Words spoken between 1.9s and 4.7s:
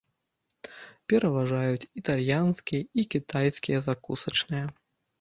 італьянскія і кітайскія закусачныя.